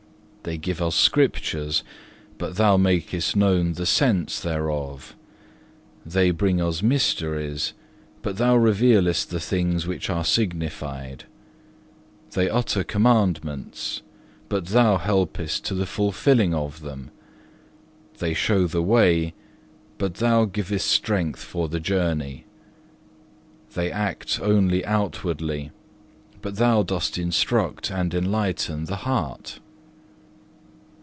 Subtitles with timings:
[0.43, 1.83] They give us scriptures,
[2.39, 5.15] but Thou makest known the sense thereof.
[6.03, 7.73] They bring us mysteries,
[8.23, 11.25] but Thou revealest the things which are signified.
[12.31, 14.01] They utter commandments,
[14.49, 17.11] but Thou helpest to the fulfilling of them.
[18.17, 19.35] They show the way,
[19.99, 22.45] but Thou givest strength for the journey.
[23.75, 25.69] They act only outwardly,
[26.41, 29.59] but Thou dost instruct and enlighten the heart.